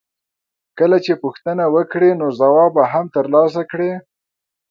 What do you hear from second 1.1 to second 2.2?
پوښتنه وکړې